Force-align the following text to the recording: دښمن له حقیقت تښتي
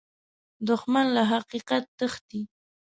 دښمن 0.67 1.05
له 1.15 1.23
حقیقت 1.31 1.83
تښتي 1.97 2.41